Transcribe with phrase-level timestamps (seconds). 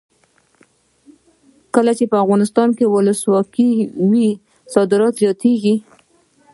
[1.75, 3.69] کله چې افغانستان کې ولسواکي
[4.09, 4.27] وي
[4.73, 5.75] صادرات زیاتیږي.